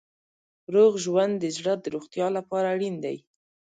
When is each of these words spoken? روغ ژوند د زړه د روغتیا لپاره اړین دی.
روغ 0.73 0.91
ژوند 1.05 1.33
د 1.39 1.45
زړه 1.57 1.73
د 1.79 1.85
روغتیا 1.95 2.27
لپاره 2.37 2.67
اړین 2.75 2.95
دی. 3.05 3.17